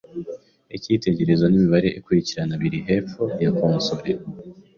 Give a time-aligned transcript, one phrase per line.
[0.77, 4.09] Icyitegererezo nimibare ikurikirana biri hepfo ya konsole.